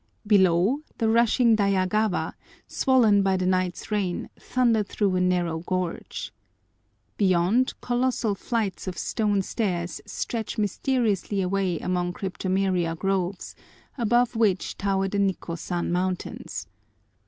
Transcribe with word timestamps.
Below, 0.25 0.79
the 0.97 1.07
rushing 1.09 1.55
Daiyagawa, 1.55 2.33
swollen 2.65 3.21
by 3.21 3.37
the 3.37 3.45
night's 3.45 3.91
rain, 3.91 4.31
thundered 4.35 4.87
through 4.87 5.15
a 5.15 5.21
narrow 5.21 5.59
gorge. 5.59 6.33
Beyond, 7.17 7.79
colossal 7.81 8.33
flights 8.33 8.87
of 8.87 8.97
stone 8.97 9.43
stairs 9.43 10.01
stretch 10.07 10.57
mysteriously 10.57 11.39
away 11.39 11.77
among 11.77 12.13
cryptomeria 12.13 12.97
groves, 12.97 13.53
above 13.95 14.35
which 14.35 14.75
tower 14.75 15.07
the 15.07 15.19
Nikkôsan 15.19 15.91
mountains. 15.91 16.65